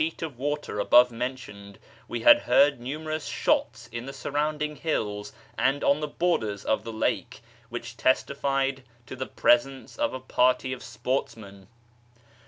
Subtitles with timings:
[0.01, 4.07] FROM ISFAHAN TO SHIRAZ 257 of water above mentioned we had heard numerous shots in
[4.07, 9.97] the surrounding hills and on the borders of the lake, which testified to the presence
[9.99, 11.67] of a party of sportsmen.